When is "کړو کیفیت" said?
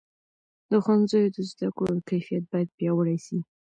1.77-2.43